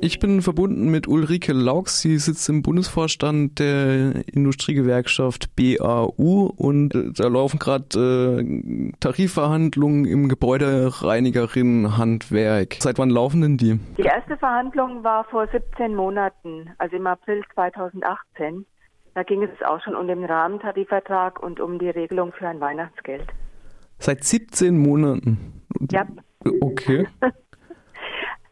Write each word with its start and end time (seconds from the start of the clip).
Ich 0.00 0.18
bin 0.18 0.42
verbunden 0.42 0.90
mit 0.90 1.06
Ulrike 1.08 1.54
Laux. 1.54 2.02
Sie 2.02 2.18
sitzt 2.18 2.46
im 2.50 2.60
Bundesvorstand 2.60 3.58
der 3.58 4.28
Industriegewerkschaft 4.30 5.56
BAU 5.56 6.52
und 6.56 6.94
äh, 6.94 7.10
da 7.14 7.28
laufen 7.28 7.58
gerade 7.58 8.38
äh, 8.38 8.92
Tarifverhandlungen 9.00 10.04
im 10.04 10.28
Gebäudereinigerinnenhandwerk. 10.28 12.76
Seit 12.80 12.98
wann 12.98 13.08
laufen 13.08 13.40
denn 13.40 13.56
die? 13.56 13.80
Die 13.96 14.02
erste 14.02 14.36
Verhandlung 14.36 15.02
war 15.04 15.24
vor 15.24 15.48
17 15.50 15.94
Monaten, 15.94 16.68
also 16.76 16.96
im 16.96 17.06
April 17.06 17.42
2018. 17.54 18.66
Da 19.14 19.22
ging 19.22 19.42
es 19.42 19.50
auch 19.66 19.82
schon 19.82 19.94
um 19.94 20.06
den 20.06 20.22
Rahmentarifvertrag 20.24 21.42
und 21.42 21.60
um 21.60 21.78
die 21.78 21.88
Regelung 21.88 22.32
für 22.32 22.46
ein 22.46 22.60
Weihnachtsgeld. 22.60 23.24
Seit 23.98 24.22
17 24.22 24.76
Monaten? 24.76 25.62
Ja. 25.90 26.06
Okay. 26.60 27.06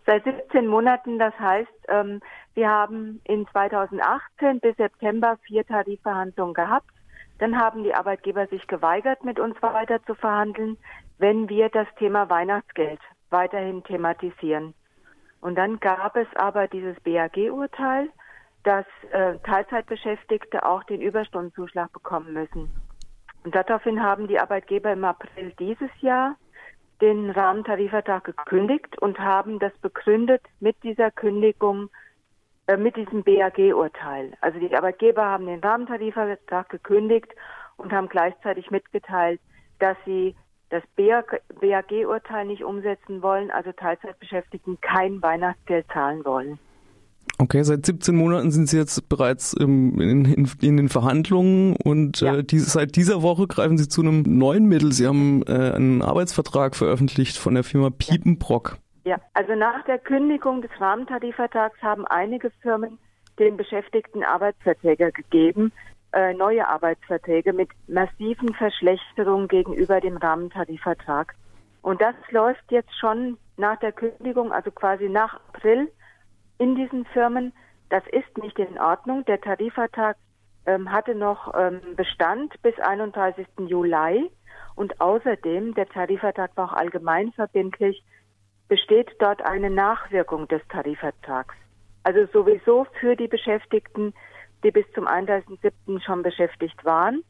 Seit 0.04 0.24
17 0.24 0.66
Monaten, 0.66 1.18
das 1.18 1.38
heißt, 1.38 1.70
ähm, 1.88 2.20
wir 2.54 2.68
haben 2.68 3.20
in 3.24 3.46
2018 3.48 4.60
bis 4.60 4.76
September 4.76 5.38
vier 5.46 5.64
Tarifverhandlungen 5.64 6.54
gehabt. 6.54 6.90
Dann 7.38 7.58
haben 7.58 7.84
die 7.84 7.94
Arbeitgeber 7.94 8.46
sich 8.48 8.66
geweigert, 8.66 9.24
mit 9.24 9.38
uns 9.38 9.60
weiter 9.62 10.02
zu 10.04 10.14
verhandeln, 10.14 10.76
wenn 11.18 11.48
wir 11.48 11.68
das 11.68 11.86
Thema 11.98 12.28
Weihnachtsgeld 12.28 13.00
weiterhin 13.30 13.82
thematisieren. 13.84 14.74
Und 15.40 15.56
dann 15.56 15.80
gab 15.80 16.16
es 16.16 16.28
aber 16.36 16.68
dieses 16.68 16.98
BAG-Urteil, 17.00 18.08
dass 18.64 18.86
äh, 19.10 19.38
Teilzeitbeschäftigte 19.38 20.64
auch 20.64 20.84
den 20.84 21.00
Überstundenzuschlag 21.00 21.92
bekommen 21.92 22.32
müssen. 22.32 22.70
Und 23.44 23.54
daraufhin 23.54 24.02
haben 24.02 24.28
die 24.28 24.38
Arbeitgeber 24.38 24.92
im 24.92 25.04
April 25.04 25.52
dieses 25.58 25.90
Jahr 26.00 26.36
den 27.00 27.30
Rahmentarifvertrag 27.30 28.24
gekündigt 28.24 28.98
und 29.00 29.18
haben 29.18 29.58
das 29.58 29.72
begründet 29.78 30.42
mit 30.60 30.76
dieser 30.82 31.10
Kündigung, 31.10 31.90
äh, 32.66 32.76
mit 32.76 32.96
diesem 32.96 33.22
BAG-Urteil. 33.24 34.32
Also 34.40 34.58
die 34.58 34.74
Arbeitgeber 34.74 35.24
haben 35.24 35.46
den 35.46 35.60
Rahmentarifvertrag 35.60 36.68
gekündigt 36.68 37.34
und 37.76 37.92
haben 37.92 38.08
gleichzeitig 38.08 38.70
mitgeteilt, 38.70 39.40
dass 39.78 39.96
sie 40.04 40.36
das 40.70 40.82
BAG-Urteil 40.96 42.46
nicht 42.46 42.64
umsetzen 42.64 43.22
wollen, 43.22 43.50
also 43.50 43.72
Teilzeitbeschäftigten 43.72 44.80
kein 44.80 45.20
Weihnachtsgeld 45.20 45.86
zahlen 45.92 46.24
wollen. 46.24 46.58
Okay, 47.42 47.64
seit 47.64 47.84
17 47.84 48.14
Monaten 48.14 48.52
sind 48.52 48.68
Sie 48.68 48.78
jetzt 48.78 49.08
bereits 49.08 49.52
im, 49.52 50.00
in, 50.00 50.24
in, 50.26 50.48
in, 50.60 50.76
den 50.76 50.88
Verhandlungen 50.88 51.74
und 51.74 52.20
ja. 52.20 52.36
äh, 52.36 52.44
diese, 52.44 52.70
seit 52.70 52.94
dieser 52.94 53.20
Woche 53.20 53.48
greifen 53.48 53.76
Sie 53.78 53.88
zu 53.88 54.00
einem 54.00 54.22
neuen 54.22 54.66
Mittel. 54.66 54.92
Sie 54.92 55.08
haben 55.08 55.42
äh, 55.48 55.72
einen 55.74 56.02
Arbeitsvertrag 56.02 56.76
veröffentlicht 56.76 57.36
von 57.36 57.54
der 57.54 57.64
Firma 57.64 57.90
Piepenbrock. 57.90 58.78
Ja, 59.04 59.16
also 59.34 59.56
nach 59.56 59.84
der 59.86 59.98
Kündigung 59.98 60.62
des 60.62 60.70
Rahmentarifvertrags 60.78 61.82
haben 61.82 62.06
einige 62.06 62.52
Firmen 62.62 62.98
den 63.40 63.56
Beschäftigten 63.56 64.22
Arbeitsverträge 64.22 65.10
gegeben, 65.10 65.72
äh, 66.12 66.34
neue 66.34 66.68
Arbeitsverträge 66.68 67.52
mit 67.52 67.70
massiven 67.88 68.54
Verschlechterungen 68.54 69.48
gegenüber 69.48 70.00
dem 70.00 70.16
Rahmentarifvertrag. 70.16 71.34
Und 71.80 72.00
das 72.00 72.14
läuft 72.30 72.70
jetzt 72.70 72.96
schon 73.00 73.36
nach 73.56 73.80
der 73.80 73.90
Kündigung, 73.90 74.52
also 74.52 74.70
quasi 74.70 75.08
nach 75.08 75.40
April 75.48 75.88
in 76.58 76.74
diesen 76.74 77.04
Firmen. 77.06 77.52
Das 77.88 78.02
ist 78.12 78.38
nicht 78.38 78.58
in 78.58 78.78
Ordnung. 78.78 79.24
Der 79.26 79.40
Tarifvertrag 79.40 80.16
ähm, 80.66 80.90
hatte 80.90 81.14
noch 81.14 81.52
ähm, 81.54 81.80
Bestand 81.96 82.60
bis 82.62 82.78
31. 82.78 83.46
Juli 83.66 84.30
und 84.74 85.00
außerdem, 85.00 85.74
der 85.74 85.88
Tarifvertrag 85.88 86.56
war 86.56 86.72
auch 86.72 86.76
allgemein 86.76 87.32
verbindlich, 87.32 88.02
besteht 88.68 89.10
dort 89.18 89.42
eine 89.42 89.70
Nachwirkung 89.70 90.48
des 90.48 90.62
Tarifvertrags. 90.68 91.54
Also 92.04 92.26
sowieso 92.32 92.86
für 93.00 93.16
die 93.16 93.28
Beschäftigten, 93.28 94.14
die 94.64 94.70
bis 94.70 94.86
zum 94.94 95.06
31.07. 95.06 96.00
schon 96.02 96.22
beschäftigt 96.22 96.84
waren. 96.84 97.22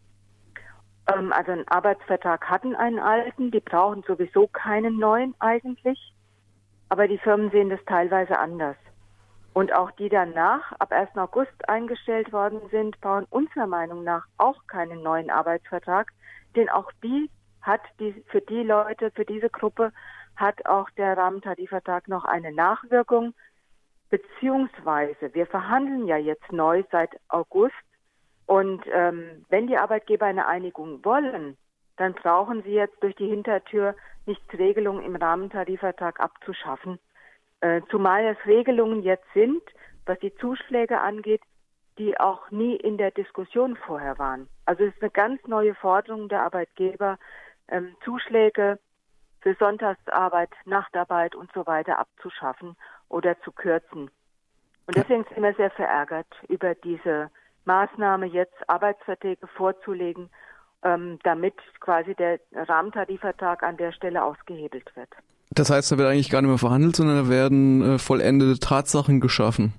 Ähm, 1.13 1.33
also 1.33 1.53
einen 1.53 1.69
Arbeitsvertrag 1.69 2.49
hatten 2.49 2.75
einen 2.77 2.99
alten, 2.99 3.51
die 3.51 3.61
brauchen 3.61 4.03
sowieso 4.07 4.47
keinen 4.47 4.99
neuen 4.99 5.35
eigentlich. 5.41 6.15
Aber 6.89 7.09
die 7.09 7.19
Firmen 7.19 7.51
sehen 7.51 7.71
das 7.71 7.81
teilweise 7.87 8.39
anders. 8.39 8.77
Und 9.55 9.73
auch 9.73 9.91
die 9.93 10.09
danach, 10.09 10.73
ab 10.79 10.93
1. 10.93 11.17
August 11.17 11.69
eingestellt 11.69 12.33
worden 12.33 12.61
sind, 12.71 12.99
brauchen 13.01 13.27
unserer 13.31 13.67
Meinung 13.67 14.03
nach 14.03 14.27
auch 14.39 14.67
keinen 14.67 15.03
neuen 15.03 15.31
Arbeitsvertrag, 15.31 16.11
denn 16.57 16.71
auch 16.71 16.91
die 17.03 17.31
hat 17.61 17.83
die, 18.01 18.13
für 18.29 18.41
die 18.41 18.63
Leute, 18.63 19.11
für 19.11 19.25
diese 19.25 19.51
Gruppe 19.51 19.93
hat 20.37 20.65
auch 20.67 20.89
der 20.91 21.17
Rahmentarifvertrag 21.17 22.09
noch 22.09 22.25
eine 22.25 22.53
Nachwirkung, 22.53 23.35
beziehungsweise 24.11 25.35
wir 25.35 25.47
verhandeln 25.47 26.07
ja 26.07 26.17
jetzt 26.17 26.51
neu 26.51 26.83
seit 26.91 27.11
August. 27.29 27.75
Und 28.47 28.83
ähm, 28.93 29.45
wenn 29.49 29.67
die 29.67 29.77
Arbeitgeber 29.77 30.27
eine 30.27 30.47
Einigung 30.47 31.05
wollen, 31.05 31.57
dann 31.97 32.15
brauchen 32.15 32.63
sie 32.63 32.73
jetzt 32.73 33.03
durch 33.03 33.15
die 33.17 33.29
Hintertür 33.29 33.95
nicht 34.27 34.43
Regelungen 34.55 35.05
im 35.05 35.17
Rahmentarifvertrag 35.17 36.21
abzuschaffen, 36.21 36.99
zumal 37.91 38.25
es 38.25 38.47
Regelungen 38.47 39.03
jetzt 39.03 39.27
sind, 39.35 39.63
was 40.05 40.19
die 40.19 40.35
Zuschläge 40.37 41.01
angeht, 41.01 41.43
die 41.99 42.19
auch 42.19 42.51
nie 42.51 42.77
in 42.77 42.97
der 42.97 43.11
Diskussion 43.11 43.77
vorher 43.77 44.19
waren. 44.19 44.49
Also 44.67 44.85
es 44.85 44.95
ist 44.95 45.03
eine 45.03 45.11
ganz 45.11 45.47
neue 45.47 45.75
Forderung 45.75 46.29
der 46.29 46.43
Arbeitgeber, 46.43 47.19
ähm, 47.69 47.95
Zuschläge 48.05 48.79
für 49.41 49.55
Sonntagsarbeit, 49.55 50.51
Nachtarbeit 50.65 51.35
und 51.35 51.51
so 51.53 51.67
weiter 51.67 51.99
abzuschaffen 51.99 52.77
oder 53.09 53.39
zu 53.43 53.53
kürzen. 53.53 54.11
Und 54.87 54.97
deswegen 54.97 55.25
sind 55.25 55.43
wir 55.43 55.55
sehr 55.55 55.71
verärgert 55.71 56.29
über 56.49 56.75
diese 56.75 57.31
Maßnahme, 57.65 58.27
jetzt 58.27 58.69
Arbeitsverträge 58.69 59.47
vorzulegen, 59.47 60.31
ähm, 60.83 61.19
damit 61.23 61.55
quasi 61.81 62.15
der 62.15 62.41
Rahmentarifvertrag 62.53 63.63
an 63.63 63.77
der 63.77 63.93
Stelle 63.93 64.25
ausgehebelt 64.25 64.95
wird. 64.97 65.11
Das 65.55 65.71
heißt, 65.71 65.93
da 65.93 65.99
wird 65.99 66.09
eigentlich 66.09 66.31
gar 66.31 66.41
nicht 66.41 66.49
mehr 66.49 66.59
verhandelt, 66.59 66.97
sondern 66.97 67.25
da 67.25 67.29
werden 67.29 67.83
äh, 67.83 67.99
vollendete 67.99 68.59
Tatsachen 68.59 69.21
geschaffen. 69.21 69.75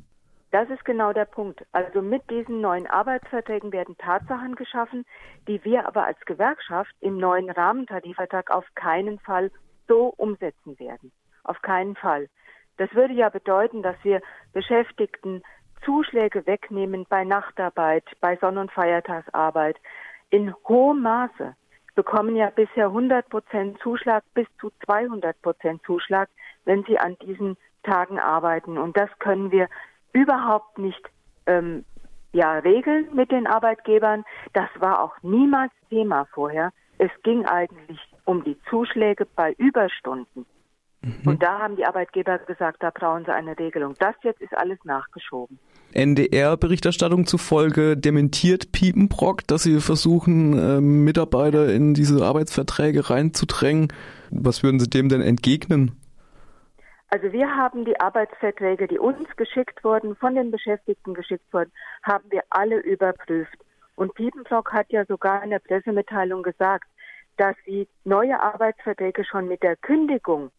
Das 0.51 0.69
ist 0.69 0.85
genau 0.85 1.13
der 1.13 1.25
Punkt. 1.25 1.65
Also 1.71 2.03
mit 2.03 2.29
diesen 2.29 2.61
neuen 2.61 2.85
Arbeitsverträgen 2.85 3.71
werden 3.71 3.97
Tatsachen 3.97 4.55
geschaffen, 4.55 5.03
die 5.47 5.63
wir 5.63 5.87
aber 5.87 6.05
als 6.05 6.19
Gewerkschaft 6.25 6.93
im 6.99 7.17
neuen 7.17 7.49
Rahmentarifvertrag 7.49 8.51
auf 8.51 8.65
keinen 8.75 9.17
Fall 9.19 9.49
so 9.87 10.13
umsetzen 10.15 10.77
werden. 10.79 11.11
Auf 11.43 11.59
keinen 11.63 11.95
Fall. 11.95 12.29
Das 12.77 12.93
würde 12.93 13.15
ja 13.15 13.29
bedeuten, 13.29 13.81
dass 13.81 13.95
wir 14.03 14.21
Beschäftigten 14.53 15.41
Zuschläge 15.83 16.45
wegnehmen 16.45 17.07
bei 17.09 17.23
Nachtarbeit, 17.23 18.05
bei 18.21 18.37
Sonn- 18.37 18.59
und 18.59 18.71
Feiertagsarbeit 18.71 19.77
in 20.29 20.53
hohem 20.67 21.01
Maße 21.01 21.55
bekommen 21.95 22.35
ja 22.35 22.49
bisher 22.49 22.87
100 22.87 23.29
Prozent 23.29 23.79
Zuschlag 23.79 24.23
bis 24.33 24.47
zu 24.59 24.71
200 24.85 25.39
Prozent 25.41 25.81
Zuschlag, 25.85 26.29
wenn 26.65 26.83
sie 26.83 26.97
an 26.97 27.17
diesen 27.21 27.57
Tagen 27.83 28.19
arbeiten. 28.19 28.77
Und 28.77 28.97
das 28.97 29.09
können 29.19 29.51
wir 29.51 29.67
überhaupt 30.13 30.77
nicht 30.77 31.01
ähm, 31.45 31.85
ja, 32.31 32.59
regeln 32.59 33.07
mit 33.13 33.31
den 33.31 33.47
Arbeitgebern. 33.47 34.25
Das 34.53 34.69
war 34.79 35.03
auch 35.03 35.15
niemals 35.21 35.71
Thema 35.89 36.25
vorher. 36.33 36.71
Es 36.97 37.11
ging 37.23 37.45
eigentlich 37.45 37.99
um 38.25 38.43
die 38.43 38.57
Zuschläge 38.69 39.25
bei 39.25 39.53
Überstunden. 39.53 40.45
Mhm. 41.03 41.27
Und 41.27 41.43
da 41.43 41.59
haben 41.59 41.75
die 41.75 41.85
Arbeitgeber 41.85 42.39
gesagt, 42.39 42.81
da 42.81 42.89
brauchen 42.89 43.25
sie 43.25 43.33
eine 43.33 43.57
Regelung. 43.59 43.95
Das 43.99 44.15
jetzt 44.23 44.41
ist 44.41 44.55
alles 44.57 44.79
nachgeschoben. 44.85 45.59
NDR-Berichterstattung 45.93 47.25
zufolge 47.25 47.97
dementiert 47.97 48.71
Piepenbrock, 48.71 49.45
dass 49.47 49.63
sie 49.63 49.79
versuchen, 49.79 50.57
äh, 50.57 50.81
Mitarbeiter 50.81 51.71
in 51.71 51.93
diese 51.93 52.25
Arbeitsverträge 52.25 53.09
reinzudrängen. 53.09 53.91
Was 54.31 54.63
würden 54.63 54.79
Sie 54.79 54.89
dem 54.89 55.09
denn 55.09 55.21
entgegnen? 55.21 55.91
Also 57.09 57.31
wir 57.31 57.55
haben 57.55 57.85
die 57.85 57.99
Arbeitsverträge, 57.99 58.87
die 58.87 58.97
uns 58.97 59.27
geschickt 59.35 59.83
wurden, 59.83 60.15
von 60.15 60.33
den 60.33 60.49
Beschäftigten 60.49 61.13
geschickt 61.13 61.45
wurden, 61.53 61.71
haben 62.01 62.23
wir 62.31 62.41
alle 62.49 62.79
überprüft. 62.79 63.57
Und 63.95 64.15
Piepenbrock 64.15 64.73
hat 64.73 64.87
ja 64.89 65.05
sogar 65.05 65.43
in 65.43 65.51
der 65.51 65.59
Pressemitteilung 65.59 66.41
gesagt, 66.41 66.87
dass 67.37 67.55
sie 67.67 67.87
neue 68.03 68.41
Arbeitsverträge 68.41 69.23
schon 69.25 69.47
mit 69.47 69.61
der 69.61 69.75
Kündigung 69.75 70.49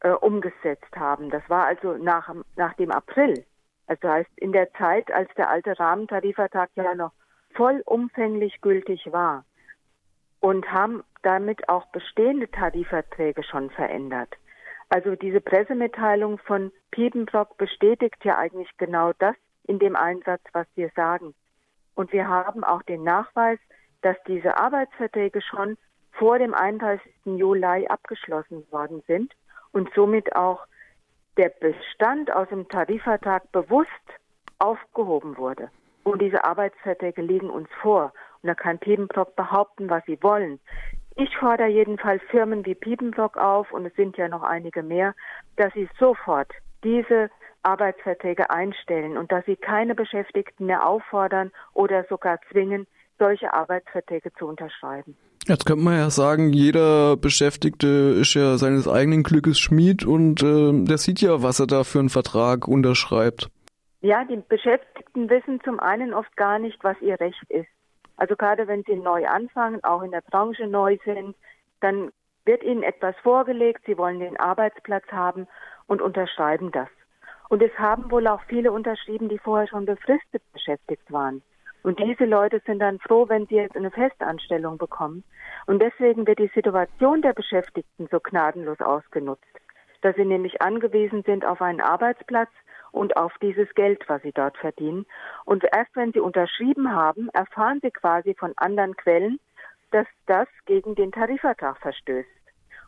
äh, 0.00 0.10
umgesetzt 0.10 0.96
haben. 0.96 1.30
Das 1.30 1.42
war 1.48 1.66
also 1.66 1.96
nach, 1.96 2.32
nach 2.56 2.74
dem 2.74 2.90
April. 2.90 3.44
Also 3.86 4.08
heißt 4.08 4.30
in 4.36 4.52
der 4.52 4.72
Zeit, 4.74 5.10
als 5.10 5.32
der 5.34 5.50
alte 5.50 5.78
Rahmentarifvertrag 5.78 6.70
ja 6.74 6.94
noch 6.94 7.12
vollumfänglich 7.54 8.60
gültig 8.60 9.10
war 9.10 9.44
und 10.40 10.70
haben 10.70 11.02
damit 11.22 11.68
auch 11.68 11.86
bestehende 11.86 12.50
Tarifverträge 12.50 13.42
schon 13.42 13.70
verändert. 13.70 14.34
Also 14.90 15.16
diese 15.16 15.40
Pressemitteilung 15.40 16.38
von 16.38 16.72
Piepenbrock 16.90 17.56
bestätigt 17.58 18.24
ja 18.24 18.38
eigentlich 18.38 18.70
genau 18.78 19.12
das 19.18 19.34
in 19.64 19.78
dem 19.78 19.96
Einsatz, 19.96 20.42
was 20.52 20.66
wir 20.76 20.90
sagen. 20.94 21.34
Und 21.94 22.12
wir 22.12 22.28
haben 22.28 22.64
auch 22.64 22.82
den 22.82 23.02
Nachweis, 23.02 23.58
dass 24.02 24.16
diese 24.26 24.56
Arbeitsverträge 24.56 25.42
schon 25.42 25.76
vor 26.12 26.38
dem 26.38 26.54
31. 26.54 27.00
Juli 27.24 27.86
abgeschlossen 27.88 28.64
worden 28.70 29.02
sind 29.06 29.32
und 29.72 29.90
somit 29.94 30.34
auch 30.34 30.66
der 31.36 31.50
Bestand 31.50 32.32
aus 32.32 32.48
dem 32.48 32.68
Tarifvertrag 32.68 33.50
bewusst 33.52 33.90
aufgehoben 34.58 35.36
wurde. 35.36 35.70
Und 36.04 36.20
diese 36.22 36.44
Arbeitsverträge 36.44 37.22
liegen 37.22 37.50
uns 37.50 37.68
vor. 37.80 38.12
Und 38.42 38.48
da 38.48 38.54
kann 38.54 38.78
Piepenbrock 38.78 39.36
behaupten, 39.36 39.90
was 39.90 40.04
sie 40.06 40.22
wollen. 40.22 40.58
Ich 41.16 41.36
fordere 41.36 41.68
jedenfalls 41.68 42.22
Firmen 42.30 42.64
wie 42.64 42.74
Piepenbrock 42.74 43.36
auf, 43.36 43.72
und 43.72 43.86
es 43.86 43.94
sind 43.94 44.16
ja 44.16 44.28
noch 44.28 44.42
einige 44.42 44.82
mehr, 44.82 45.14
dass 45.56 45.72
sie 45.74 45.88
sofort 45.98 46.50
diese 46.84 47.30
Arbeitsverträge 47.62 48.50
einstellen 48.50 49.16
und 49.16 49.32
dass 49.32 49.44
sie 49.44 49.56
keine 49.56 49.94
Beschäftigten 49.94 50.66
mehr 50.66 50.86
auffordern 50.86 51.50
oder 51.74 52.04
sogar 52.04 52.40
zwingen, 52.50 52.86
solche 53.18 53.52
Arbeitsverträge 53.52 54.32
zu 54.38 54.46
unterschreiben. 54.46 55.16
Jetzt 55.46 55.64
könnte 55.64 55.84
man 55.84 55.96
ja 55.96 56.10
sagen, 56.10 56.52
jeder 56.52 57.16
Beschäftigte 57.16 57.86
ist 58.20 58.34
ja 58.34 58.58
seines 58.58 58.86
eigenen 58.86 59.22
Glückes 59.22 59.58
Schmied 59.58 60.04
und 60.04 60.42
äh, 60.42 60.84
der 60.84 60.98
sieht 60.98 61.20
ja, 61.20 61.42
was 61.42 61.58
er 61.58 61.66
da 61.66 61.84
für 61.84 62.00
einen 62.00 62.10
Vertrag 62.10 62.68
unterschreibt. 62.68 63.48
Ja, 64.00 64.24
die 64.24 64.42
Beschäftigten 64.48 65.30
wissen 65.30 65.60
zum 65.64 65.80
einen 65.80 66.12
oft 66.12 66.36
gar 66.36 66.58
nicht, 66.58 66.84
was 66.84 67.00
ihr 67.00 67.18
Recht 67.18 67.42
ist. 67.48 67.68
Also 68.16 68.36
gerade 68.36 68.68
wenn 68.68 68.84
sie 68.84 68.96
neu 68.96 69.26
anfangen, 69.26 69.82
auch 69.84 70.02
in 70.02 70.10
der 70.10 70.20
Branche 70.20 70.66
neu 70.66 70.98
sind, 71.04 71.34
dann 71.80 72.10
wird 72.44 72.62
ihnen 72.62 72.82
etwas 72.82 73.14
vorgelegt, 73.22 73.82
sie 73.86 73.96
wollen 73.96 74.20
den 74.20 74.38
Arbeitsplatz 74.38 75.06
haben 75.10 75.46
und 75.86 76.02
unterschreiben 76.02 76.72
das. 76.72 76.88
Und 77.48 77.62
es 77.62 77.72
haben 77.78 78.10
wohl 78.10 78.26
auch 78.26 78.42
viele 78.48 78.72
unterschrieben, 78.72 79.28
die 79.28 79.38
vorher 79.38 79.68
schon 79.68 79.86
befristet 79.86 80.42
beschäftigt 80.52 81.10
waren. 81.10 81.42
Und 81.82 81.98
diese 82.00 82.24
Leute 82.24 82.60
sind 82.66 82.80
dann 82.80 82.98
froh, 82.98 83.28
wenn 83.28 83.46
sie 83.46 83.56
jetzt 83.56 83.76
eine 83.76 83.90
Festanstellung 83.90 84.78
bekommen. 84.78 85.24
Und 85.66 85.80
deswegen 85.80 86.26
wird 86.26 86.38
die 86.38 86.50
Situation 86.54 87.22
der 87.22 87.32
Beschäftigten 87.32 88.08
so 88.10 88.20
gnadenlos 88.20 88.80
ausgenutzt, 88.80 89.44
dass 90.02 90.16
sie 90.16 90.24
nämlich 90.24 90.60
angewiesen 90.60 91.22
sind 91.22 91.44
auf 91.44 91.62
einen 91.62 91.80
Arbeitsplatz, 91.80 92.50
und 92.92 93.16
auf 93.16 93.32
dieses 93.40 93.72
Geld, 93.74 94.02
was 94.08 94.22
sie 94.22 94.32
dort 94.32 94.56
verdienen. 94.58 95.06
Und 95.44 95.64
erst 95.72 95.94
wenn 95.94 96.12
sie 96.12 96.20
unterschrieben 96.20 96.92
haben, 96.92 97.28
erfahren 97.30 97.80
sie 97.82 97.90
quasi 97.90 98.34
von 98.34 98.52
anderen 98.56 98.96
Quellen, 98.96 99.38
dass 99.90 100.06
das 100.26 100.48
gegen 100.66 100.94
den 100.94 101.12
Tarifvertrag 101.12 101.78
verstößt. 101.78 102.28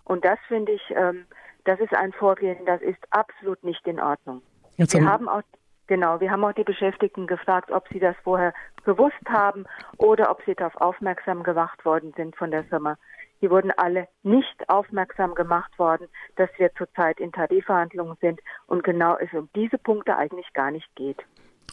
Und 0.04 0.24
das 0.24 0.38
finde 0.48 0.72
ich, 0.72 0.82
ähm, 0.90 1.26
das 1.64 1.80
ist 1.80 1.94
ein 1.94 2.12
Vorgehen, 2.12 2.64
das 2.66 2.82
ist 2.82 2.98
absolut 3.10 3.62
nicht 3.64 3.86
in 3.86 4.00
Ordnung. 4.00 4.42
Jetzt 4.76 4.94
wir 4.94 5.04
haben 5.04 5.28
auch 5.28 5.42
Genau, 5.90 6.18
wir 6.20 6.30
haben 6.30 6.44
auch 6.44 6.52
die 6.52 6.62
Beschäftigten 6.62 7.26
gefragt, 7.26 7.72
ob 7.72 7.88
sie 7.92 7.98
das 7.98 8.14
vorher 8.22 8.54
gewusst 8.84 9.16
haben 9.28 9.64
oder 9.96 10.30
ob 10.30 10.40
sie 10.46 10.54
darauf 10.54 10.76
aufmerksam 10.76 11.42
gemacht 11.42 11.84
worden 11.84 12.12
sind 12.16 12.36
von 12.36 12.52
der 12.52 12.62
Firma. 12.62 12.96
Die 13.42 13.50
wurden 13.50 13.72
alle 13.76 14.06
nicht 14.22 14.68
aufmerksam 14.68 15.34
gemacht 15.34 15.76
worden, 15.80 16.06
dass 16.36 16.48
wir 16.58 16.70
zurzeit 16.78 17.18
in 17.18 17.32
Tarifverhandlungen 17.32 18.16
sind 18.20 18.38
und 18.68 18.84
genau 18.84 19.16
es 19.16 19.32
um 19.32 19.48
diese 19.56 19.78
Punkte 19.78 20.16
eigentlich 20.16 20.52
gar 20.52 20.70
nicht 20.70 20.86
geht. 20.94 21.18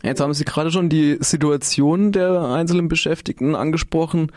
Jetzt 0.02 0.20
haben 0.20 0.34
Sie 0.34 0.46
gerade 0.46 0.72
schon 0.72 0.90
die 0.90 1.20
Situation 1.20 2.12
der 2.12 2.42
einzelnen 2.42 2.88
Beschäftigten 2.88 3.54
angesprochen. 3.54 4.32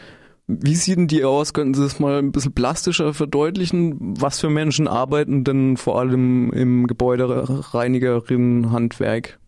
Wie 0.47 0.75
sieht 0.75 0.99
denn 0.99 1.09
die 1.09 1.25
aus? 1.25 1.55
Könnten 1.55 1.73
Sie 1.73 1.83
das 1.83 1.99
mal 1.99 2.19
ein 2.19 2.33
bisschen 2.33 2.53
plastischer 2.53 3.15
verdeutlichen? 3.15 3.97
Was 4.21 4.41
für 4.41 4.51
Menschen 4.51 4.89
arbeiten 4.89 5.43
denn 5.43 5.79
vor 5.79 5.99
allem 5.99 6.53
im 6.53 6.87
Gebäudereinigerinnenhandwerk? 6.87 9.40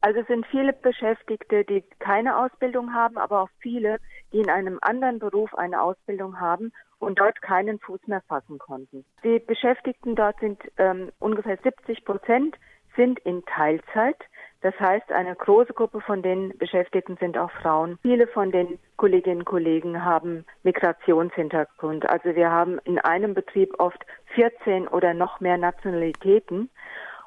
Also 0.00 0.22
sind 0.28 0.46
viele 0.46 0.72
Beschäftigte, 0.72 1.64
die 1.64 1.82
keine 1.98 2.38
Ausbildung 2.38 2.94
haben, 2.94 3.18
aber 3.18 3.42
auch 3.42 3.50
viele, 3.58 3.98
die 4.32 4.38
in 4.38 4.50
einem 4.50 4.78
anderen 4.80 5.18
Beruf 5.18 5.54
eine 5.54 5.82
Ausbildung 5.82 6.40
haben 6.40 6.72
und 6.98 7.18
dort 7.18 7.42
keinen 7.42 7.78
Fuß 7.80 8.06
mehr 8.06 8.22
fassen 8.28 8.58
konnten. 8.58 9.04
Die 9.24 9.38
Beschäftigten 9.38 10.14
dort 10.14 10.38
sind 10.40 10.60
ähm, 10.76 11.10
ungefähr 11.18 11.58
70 11.62 12.04
Prozent 12.04 12.56
sind 12.96 13.18
in 13.20 13.44
Teilzeit. 13.46 14.16
Das 14.60 14.74
heißt, 14.80 15.12
eine 15.12 15.36
große 15.36 15.72
Gruppe 15.72 16.00
von 16.00 16.20
den 16.20 16.56
Beschäftigten 16.58 17.16
sind 17.18 17.38
auch 17.38 17.50
Frauen. 17.62 17.98
Viele 18.02 18.26
von 18.26 18.50
den 18.50 18.78
Kolleginnen 18.96 19.40
und 19.40 19.44
Kollegen 19.44 20.04
haben 20.04 20.44
Migrationshintergrund. 20.64 22.10
Also 22.10 22.34
wir 22.34 22.50
haben 22.50 22.78
in 22.84 22.98
einem 22.98 23.34
Betrieb 23.34 23.72
oft 23.78 24.04
14 24.34 24.88
oder 24.88 25.14
noch 25.14 25.38
mehr 25.38 25.58
Nationalitäten 25.58 26.70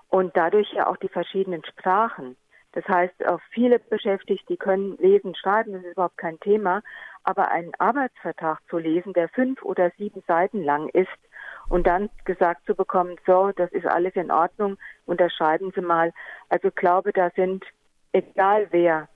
und 0.09 0.35
dadurch 0.35 0.73
ja 0.73 0.87
auch 0.87 0.97
die 0.97 1.07
verschiedenen 1.07 1.63
Sprachen. 1.63 2.35
Das 2.73 2.87
heißt, 2.87 3.27
auch 3.27 3.41
viele 3.51 3.79
Beschäftigte, 3.79 4.45
die 4.47 4.57
können 4.57 4.97
lesen, 4.97 5.35
schreiben, 5.35 5.73
das 5.73 5.83
ist 5.83 5.93
überhaupt 5.93 6.17
kein 6.17 6.39
Thema. 6.39 6.81
Aber 7.23 7.51
einen 7.51 7.73
Arbeitsvertrag 7.77 8.59
zu 8.69 8.77
lesen, 8.77 9.13
der 9.13 9.29
fünf 9.29 9.61
oder 9.63 9.91
sieben 9.97 10.23
Seiten 10.27 10.63
lang 10.63 10.87
ist 10.89 11.09
und 11.69 11.85
dann 11.85 12.09
gesagt 12.25 12.65
zu 12.65 12.73
bekommen, 12.73 13.17
so, 13.25 13.51
das 13.55 13.71
ist 13.71 13.85
alles 13.85 14.15
in 14.15 14.31
Ordnung, 14.31 14.77
unterschreiben 15.05 15.71
Sie 15.75 15.81
mal. 15.81 16.13
Also 16.49 16.71
glaube, 16.71 17.11
da 17.11 17.29
sind, 17.35 17.65
egal 18.13 18.67
wer 18.71 19.07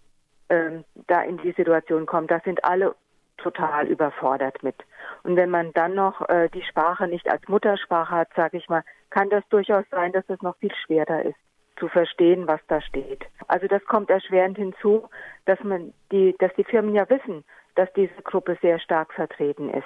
ähm, 0.49 0.83
da 1.07 1.21
in 1.21 1.37
die 1.37 1.53
Situation 1.53 2.05
kommt, 2.05 2.31
da 2.31 2.39
sind 2.41 2.63
alle 2.63 2.93
total 3.37 3.87
überfordert 3.87 4.63
mit. 4.63 4.75
Und 5.23 5.35
wenn 5.35 5.49
man 5.49 5.73
dann 5.73 5.95
noch 5.95 6.27
äh, 6.29 6.49
die 6.49 6.63
Sprache 6.63 7.07
nicht 7.07 7.29
als 7.29 7.47
Muttersprache 7.47 8.15
hat, 8.15 8.29
sage 8.35 8.57
ich 8.57 8.69
mal, 8.69 8.83
kann 9.09 9.29
das 9.29 9.43
durchaus 9.49 9.85
sein, 9.91 10.11
dass 10.11 10.23
es 10.27 10.41
noch 10.41 10.57
viel 10.57 10.73
schwerer 10.85 11.23
ist 11.23 11.44
zu 11.77 11.87
verstehen, 11.87 12.47
was 12.47 12.59
da 12.67 12.81
steht. 12.81 13.25
Also 13.47 13.67
das 13.67 13.83
kommt 13.85 14.09
erschwerend 14.09 14.57
hinzu, 14.57 15.07
dass 15.45 15.63
man 15.63 15.93
die, 16.11 16.35
dass 16.39 16.53
die 16.55 16.63
Firmen 16.63 16.95
ja 16.95 17.09
wissen, 17.09 17.43
dass 17.75 17.91
diese 17.93 18.21
Gruppe 18.23 18.57
sehr 18.61 18.79
stark 18.79 19.13
vertreten 19.13 19.69
ist 19.69 19.85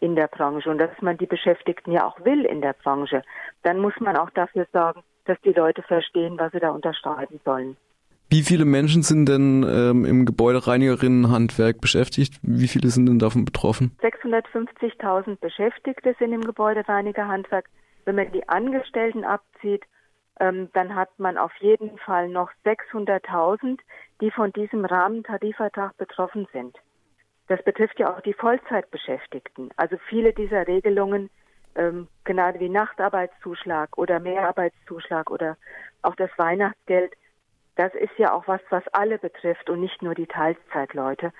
in 0.00 0.16
der 0.16 0.28
Branche 0.28 0.70
und 0.70 0.78
dass 0.78 0.90
man 1.00 1.18
die 1.18 1.26
Beschäftigten 1.26 1.92
ja 1.92 2.06
auch 2.06 2.24
will 2.24 2.44
in 2.44 2.60
der 2.60 2.72
Branche. 2.72 3.22
Dann 3.62 3.78
muss 3.78 3.94
man 4.00 4.16
auch 4.16 4.30
dafür 4.30 4.66
sorgen, 4.72 5.02
dass 5.26 5.40
die 5.42 5.52
Leute 5.52 5.82
verstehen, 5.82 6.38
was 6.38 6.52
sie 6.52 6.60
da 6.60 6.70
unterschreiben 6.70 7.40
sollen. 7.44 7.76
Wie 8.32 8.42
viele 8.42 8.64
Menschen 8.64 9.02
sind 9.02 9.28
denn 9.28 9.66
ähm, 9.68 10.04
im 10.04 10.24
Gebäudereinigerinnenhandwerk 10.24 11.80
beschäftigt? 11.80 12.38
Wie 12.42 12.68
viele 12.68 12.88
sind 12.88 13.06
denn 13.06 13.18
davon 13.18 13.44
betroffen? 13.44 13.96
650.000 14.02 15.36
Beschäftigte 15.40 16.14
sind 16.18 16.32
im 16.32 16.42
Gebäudereinigerhandwerk. 16.42 17.66
Wenn 18.04 18.14
man 18.14 18.30
die 18.30 18.48
Angestellten 18.48 19.24
abzieht, 19.24 19.82
ähm, 20.40 20.70
dann 20.72 20.94
hat 20.94 21.10
man 21.18 21.38
auf 21.38 21.54
jeden 21.60 21.98
Fall 21.98 22.28
noch 22.28 22.50
600.000, 22.64 23.78
die 24.20 24.30
von 24.30 24.52
diesem 24.52 24.84
Rahmentarifvertrag 24.84 25.96
betroffen 25.98 26.48
sind. 26.52 26.76
Das 27.46 27.62
betrifft 27.62 27.98
ja 27.98 28.14
auch 28.14 28.20
die 28.22 28.32
Vollzeitbeschäftigten. 28.32 29.70
Also 29.76 29.96
viele 30.08 30.32
dieser 30.32 30.66
Regelungen, 30.66 31.30
ähm, 31.74 32.08
gerade 32.24 32.58
wie 32.58 32.68
Nachtarbeitszuschlag 32.68 33.96
oder 33.98 34.18
Mehrarbeitszuschlag 34.18 35.30
oder 35.30 35.56
auch 36.02 36.14
das 36.16 36.30
Weihnachtsgeld, 36.36 37.12
das 37.76 37.94
ist 37.94 38.16
ja 38.18 38.32
auch 38.32 38.48
was, 38.48 38.60
was 38.70 38.86
alle 38.88 39.18
betrifft 39.18 39.68
und 39.68 39.80
nicht 39.80 40.02
nur 40.02 40.14
die 40.14 40.26
Teilzeitleute. 40.26 41.32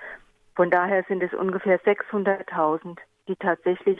Von 0.55 0.69
daher 0.69 1.03
sind 1.07 1.23
es 1.23 1.33
ungefähr 1.33 1.79
600.000, 1.81 2.97
die 3.27 3.35
tatsächlich 3.35 3.99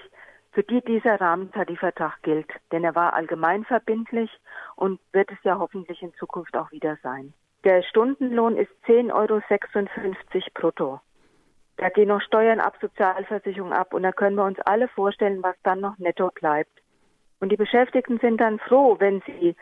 für 0.52 0.64
die 0.64 0.82
dieser 0.82 1.20
Rahmentarifvertrag 1.20 2.22
gilt. 2.24 2.50
Denn 2.72 2.84
er 2.84 2.96
war 2.96 3.14
allgemeinverbindlich 3.14 4.30
und 4.76 5.00
wird 5.12 5.32
es 5.32 5.38
ja 5.44 5.60
hoffentlich 5.60 6.02
in 6.02 6.14
Zukunft 6.16 6.56
auch 6.56 6.72
wieder 6.72 6.98
sein. 7.04 7.34
Der 7.64 7.84
Stundenlohn 7.84 8.58
ist 8.58 8.72
10,56 8.88 9.14
Euro 9.14 9.42
brutto. 10.54 11.02
Da 11.78 11.90
gehen 11.90 12.10
noch 12.10 12.22
Steuern 12.22 12.60
ab, 12.60 12.78
Sozialversicherung 12.82 13.74
ab 13.74 13.94
und 13.94 14.04
da 14.04 14.12
können 14.12 14.36
wir 14.36 14.46
uns 14.46 14.60
alle 14.60 14.88
vorstellen, 14.88 15.42
was 15.42 15.56
dann 15.64 15.80
noch 15.80 15.98
netto 15.98 16.30
bleibt. 16.30 16.72
Und 17.40 17.52
die 17.52 17.58
Beschäftigten 17.58 18.20
sind 18.20 18.40
dann 18.40 18.60
froh, 18.60 18.98
wenn 19.00 19.22
sie 19.26 19.56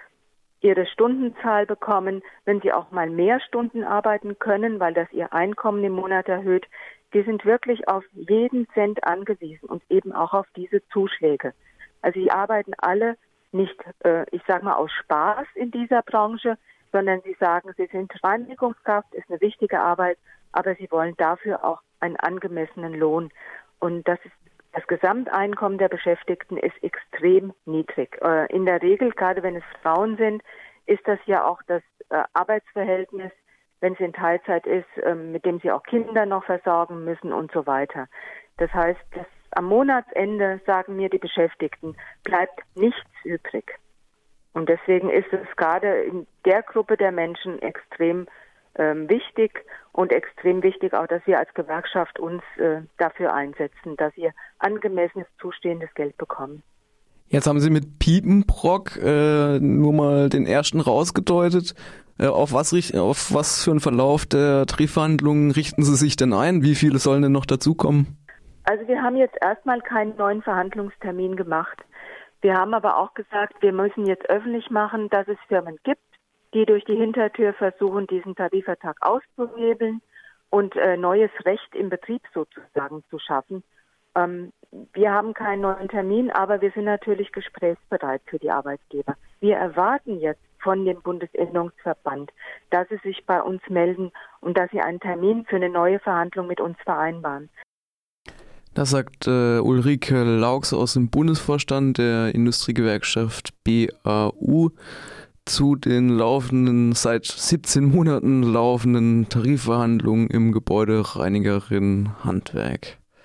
ihre 0.62 0.86
Stundenzahl 0.86 1.65
bekommen, 1.65 2.22
wenn 2.43 2.60
sie 2.62 2.74
auch 2.74 2.91
mal 2.91 3.10
mehr 3.10 3.39
Stunden 3.39 3.84
arbeiten 3.84 4.38
können, 4.39 4.79
weil 4.79 4.93
das 4.93 5.12
ihr 5.13 5.31
Einkommen 5.31 5.84
im 5.84 5.93
Monat 5.93 6.27
erhöht, 6.27 6.65
die 7.13 7.24
sind 7.24 7.46
wirklich 7.46 7.88
auf 7.88 8.04
jeden 8.13 8.68
Cent 8.74 9.04
angewiesen 9.04 9.68
und 9.68 9.84
eben 9.89 10.13
auch 10.13 10.34
auf 10.34 10.48
diese 10.56 10.88
Zuschläge. 10.89 11.54
Also 12.01 12.20
sie 12.20 12.32
arbeiten 12.32 12.74
alle 12.78 13.18
nicht, 13.51 13.75
äh, 14.04 14.25
ich 14.32 14.42
sage 14.48 14.63
mal, 14.66 14.75
aus 14.75 14.92
Spaß 14.92 15.48
in 15.56 15.72
dieser 15.72 16.01
Branche, 16.04 16.58
sondern 16.92 17.22
sie 17.22 17.36
sagen, 17.39 17.72
sie 17.78 17.88
sind 17.92 18.12
Reinigungskraft, 18.24 19.13
ist 19.13 19.30
eine 19.30 19.42
wichtige 19.42 19.80
Arbeit, 19.80 20.18
aber 20.51 20.75
sie 20.75 20.89
wollen 20.92 21.16
dafür 21.18 21.63
auch 21.63 21.82
einen 22.00 22.16
angemessenen 22.16 22.94
Lohn. 22.94 23.32
Und 23.80 24.08
das 24.08 24.20
ist 24.24 24.34
das 24.72 24.86
Gesamteinkommen 24.86 25.80
der 25.80 25.89
Beschäftigten 25.89 26.58
ist 26.58 26.75
extrem 26.84 27.54
niedrig. 27.66 28.20
Äh, 28.22 28.46
in 28.56 28.66
der 28.66 28.82
Regel, 28.82 29.12
gerade 29.12 29.42
wenn 29.42 29.56
es 29.56 29.63
Frauen 29.82 30.16
sind, 30.18 30.44
ist 30.86 31.01
das 31.08 31.20
ja 31.25 31.44
auch 31.46 31.62
das 31.66 31.82
äh, 32.10 32.24
Arbeitsverhältnis 32.34 33.32
wenn 33.82 33.96
sie 33.96 34.04
in 34.04 34.14
Teilzeit 34.14 34.66
ist, 34.66 34.88
ähm, 35.04 35.32
mit 35.32 35.46
dem 35.46 35.60
sie 35.60 35.72
auch 35.72 35.84
Kinder 35.84 36.26
noch 36.26 36.44
versorgen 36.44 37.04
müssen 37.06 37.34
und 37.34 37.52
so 37.52 37.66
weiter. 37.66 38.08
Das 38.58 38.72
heißt, 38.74 39.00
am 39.52 39.66
Monatsende, 39.66 40.62
sagen 40.66 40.96
mir 40.96 41.10
die 41.10 41.18
Beschäftigten, 41.18 41.96
bleibt 42.24 42.62
nichts 42.76 43.10
übrig. 43.24 43.80
Und 44.54 44.70
deswegen 44.70 45.10
ist 45.10 45.32
es 45.32 45.56
gerade 45.56 46.02
in 46.02 46.28
der 46.46 46.64
Gruppe 46.64 46.98
der 46.98 47.12
Menschen 47.12 47.62
extrem 47.62 48.28
ähm, 48.76 49.10
wichtig 49.10 49.66
und 49.92 50.12
extrem 50.12 50.64
wichtig 50.64 50.94
auch, 50.94 51.08
dass 51.08 51.26
wir 51.26 51.40
als 51.40 51.54
Gewerkschaft 51.54 52.20
uns 52.20 52.42
äh, 52.58 52.82
dafür 52.98 53.34
einsetzen, 53.34 53.96
dass 53.98 54.16
wir 54.16 54.32
angemessenes 54.60 55.28
zustehendes 55.40 55.94
Geld 55.94 56.18
bekommen. 56.18 56.64
Jetzt 57.28 57.46
haben 57.46 57.60
Sie 57.60 57.70
mit 57.70 58.00
Piepenbrock 58.00 58.98
äh, 58.98 59.60
nur 59.60 59.94
mal 59.94 60.30
den 60.30 60.48
ersten 60.48 60.80
rausgedeutet. 60.80 61.76
Äh, 62.20 62.28
auf, 62.28 62.54
was, 62.54 62.74
auf 62.94 63.34
was 63.34 63.64
für 63.64 63.72
einen 63.72 63.80
Verlauf 63.80 64.26
der 64.26 64.66
Tarifverhandlungen 64.66 65.52
richten 65.52 65.84
Sie 65.84 65.96
sich 65.96 66.16
denn 66.16 66.34
ein? 66.34 66.62
Wie 66.62 66.76
viele 66.76 67.00
sollen 67.00 67.22
denn 67.22 67.32
noch 67.32 67.46
dazukommen? 67.46 68.18
Also 68.66 68.88
wir 68.88 69.02
haben 69.02 69.16
jetzt 69.16 69.38
erstmal 69.42 69.82
keinen 69.82 70.16
neuen 70.18 70.42
Verhandlungstermin 70.42 71.36
gemacht. 71.36 71.78
Wir 72.42 72.56
haben 72.56 72.74
aber 72.74 72.98
auch 72.98 73.14
gesagt, 73.14 73.62
wir 73.62 73.74
müssen 73.74 74.06
jetzt 74.06 74.30
öffentlich 74.30 74.70
machen, 74.70 75.10
dass 75.10 75.28
es 75.28 75.38
Firmen 75.48 75.78
gibt, 75.84 76.02
die 76.54 76.66
durch 76.66 76.86
die 76.86 76.96
Hintertür 76.96 77.54
versuchen, 77.54 78.08
diesen 78.08 78.36
Tarifvertrag 78.36 78.98
auszuhebeln 79.02 80.02
und 80.50 80.76
äh, 80.76 80.98
neues 80.98 81.32
Recht 81.46 81.74
im 81.74 81.90
Betrieb 81.90 82.22
sozusagen 82.34 83.04
zu 83.10 83.20
schaffen. 83.20 83.64
Ähm, 84.16 84.52
wir 84.94 85.12
haben 85.12 85.34
keinen 85.34 85.62
neuen 85.62 85.88
Termin, 85.88 86.32
aber 86.32 86.62
wir 86.62 86.72
sind 86.72 86.86
natürlich 86.86 87.32
gesprächsbereit 87.32 88.22
für 88.26 88.40
die 88.40 88.52
Arbeitgeber. 88.52 89.16
Wir 89.40 89.58
erwarten 89.58 90.20
jetzt 90.20 90.49
von 90.62 90.86
dem 90.86 91.01
Bundesinnungsverband, 91.01 92.32
dass 92.70 92.88
sie 92.89 93.00
sich 93.04 93.25
bei 93.25 93.42
uns 93.42 93.62
melden 93.70 94.12
und 94.42 94.58
dass 94.58 94.70
sie 94.72 94.82
einen 94.82 95.00
Termin 95.00 95.46
für 95.46 95.58
eine 95.58 95.70
neue 95.70 96.00
Verhandlung 96.00 96.48
mit 96.48 96.62
uns 96.62 96.78
vereinbaren. 96.84 97.50
Das 98.74 98.92
sagt 98.92 99.28
äh, 99.28 99.60
Ulrike 99.60 100.24
Laux 100.24 100.74
aus 100.74 100.94
dem 100.94 101.10
Bundesvorstand 101.10 101.98
der 101.98 102.34
Industriegewerkschaft 102.36 103.54
BAU 103.63 104.70
zu 105.46 105.75
den 105.75 106.10
laufenden, 106.10 106.94
seit 106.94 107.25
17 107.25 107.84
Monaten 107.84 108.44
laufenden 108.44 109.28
Tarifverhandlungen 109.30 110.28
im 110.28 110.51
Gebäudereinigerin 110.51 112.12
Handwerk. 112.24 112.99